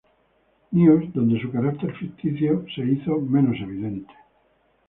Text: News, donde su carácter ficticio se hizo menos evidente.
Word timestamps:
News, 0.71 1.13
donde 1.13 1.39
su 1.39 1.51
carácter 1.51 1.95
ficticio 1.95 2.65
se 2.75 2.81
hizo 2.83 3.19
menos 3.21 3.55
evidente. 3.59 4.11